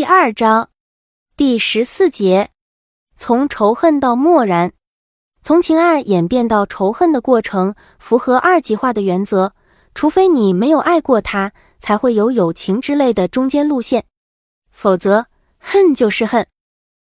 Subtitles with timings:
[0.00, 0.70] 第二章
[1.36, 2.48] 第十四节：
[3.18, 4.72] 从仇恨到漠然，
[5.42, 9.52] 从情爱演变到仇恨的过程，符合二极化的原则。
[9.94, 14.06] 除非你没有爱过他，才会有友情之类的中间路线，
[14.70, 15.26] 否则
[15.58, 16.46] 恨就是恨。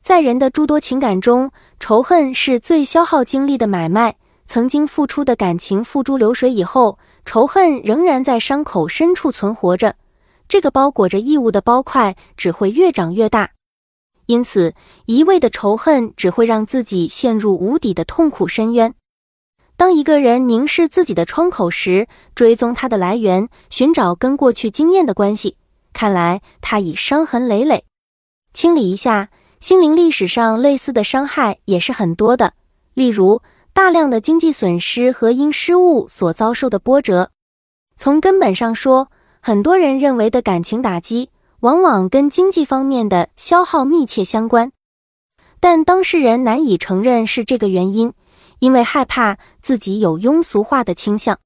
[0.00, 4.16] 在人的诸多情感中，仇恨是最消耗精力的买卖。
[4.46, 9.94] 曾经付出的感情付诸流水以后，仇恨仍然在伤口深处存活着。
[10.48, 13.50] 这个包裹着异物的包块只会越长越大，
[14.26, 14.74] 因此
[15.04, 18.94] 一味的仇恨只会让自己陷入无底的痛苦深渊。
[19.76, 25.56] 当一个人凝视自己的窗口时，追踪它的来源，寻找跟过去经验的关系，
[25.92, 27.84] 看来他已伤痕累累。
[28.52, 29.30] 清理一下
[29.60, 32.54] 心灵历史上类似的伤害也是很多的，
[32.94, 33.40] 例如
[33.72, 37.30] 大量的经济损失和因失误所遭受的波折。
[37.96, 39.10] 从根本上说，
[39.40, 44.72] 很多人认为的感情打击，往往跟经济方面的消耗密切相关，
[45.60, 48.12] 但当事人难以承认是这个原因，
[48.58, 51.38] 因为害怕自己有庸俗化的倾向，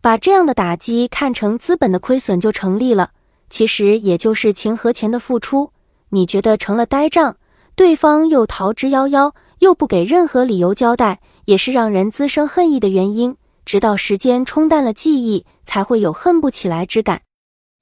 [0.00, 3.10] 把这样的打击看成资本的亏损就成立了。
[3.48, 5.70] 其实也就是情和钱的付出，
[6.08, 7.36] 你觉得成了呆账，
[7.74, 13.36] 对方又逃之夭夭，又不给任何理由交代，也是让人滋生恨意的原因。
[13.66, 17.20] 直到时间冲淡了记忆，才会有恨不起来之感。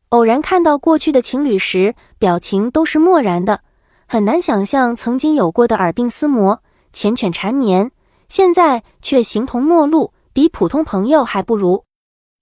[0.09, 3.61] 偶然看到过去的情侣时，表情都是漠然的，
[4.07, 6.63] 很难想象曾经有过的耳鬓厮磨、
[6.93, 7.91] 缱绻缠绵，
[8.29, 11.85] 现在却形同陌路，比普通朋友还不如。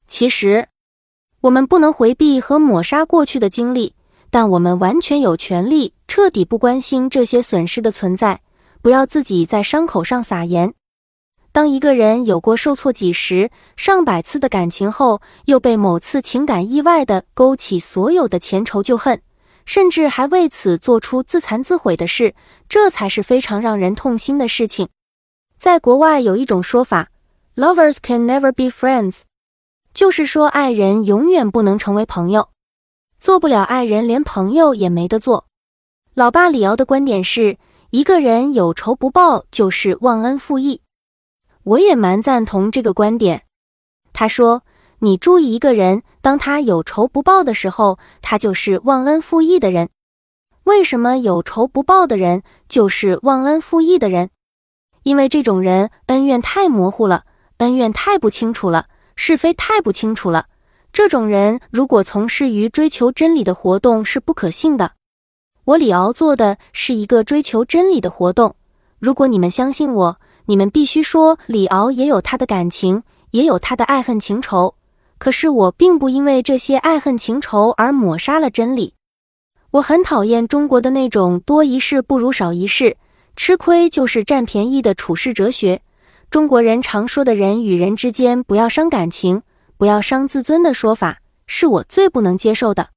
[0.06, 0.68] 其实，
[1.40, 3.96] 我们不能回避和抹杀过去的经历，
[4.30, 8.40] 但我们完全有权利彻底不关心这些损失的存在，
[8.80, 10.74] 不要自己在伤口上撒盐。
[11.52, 19.20] 当一个人有过受挫几十上百次的感情后，又被某次情感意外的勾起所有的前仇旧恨，
[19.66, 22.34] 甚至还为此做出自残自毁的事，
[22.70, 24.88] 这才是非常让人痛心的事情。
[25.58, 27.10] 在国外有一种说法
[27.54, 29.20] ，Lovers can never be friends，
[29.92, 32.48] 就是说爱人永远不能成为朋友，
[33.20, 35.44] 做不了爱人，连朋友也没得做。
[36.14, 37.58] 老爸李敖的观点是，
[37.90, 40.81] 一个人有仇不报就是忘恩负义。
[41.64, 43.42] 我也蛮赞同这个观点。
[44.12, 44.62] 他说
[44.98, 49.88] ：“你注意一个人，当他有仇不报的时候，他就是忘恩负义的人。
[50.64, 54.30] 为什么有仇不报的人就是忘恩负义的人？
[55.04, 57.24] 因为这种人恩怨太模糊了，
[57.58, 58.86] 恩怨太不清楚了，
[59.16, 60.46] 是非太不清楚了。
[60.92, 64.92] 这种人如果从事于追求真理的活动是不可信的。
[65.64, 68.56] 我李敖做的是一个追求真理的活动。
[68.98, 74.74] 如果你们相信我。”你们必须说，李敖也有他的感情，也有他的爱恨情仇。
[75.18, 78.94] 可是我并不因为这些爱恨情仇而抹杀了真理。
[79.70, 82.96] 我很讨厌中国的那种多一事不如少一事，
[83.36, 85.80] 吃亏就是占便宜的处世哲学。
[86.28, 89.42] 中国人常说的人与人之间不要伤感情，
[89.76, 92.88] 不要伤自尊的说法，是我最不能接受的。